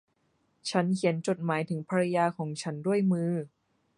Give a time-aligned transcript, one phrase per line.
[0.69, 3.31] ฉันเขียนจดหมายถึงภรรยาของฉันด้วยมือ